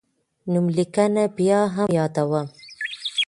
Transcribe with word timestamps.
نوملیکنه 0.51 1.23
بیا 1.35 1.59
هم 1.75 1.87
یادوم. 1.97 2.47